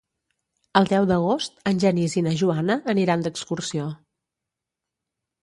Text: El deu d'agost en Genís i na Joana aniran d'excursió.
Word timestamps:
El 0.79 0.87
deu 0.93 1.03
d'agost 1.11 1.59
en 1.71 1.81
Genís 1.83 2.15
i 2.21 2.23
na 2.29 2.33
Joana 2.41 2.79
aniran 2.95 3.27
d'excursió. 3.27 3.87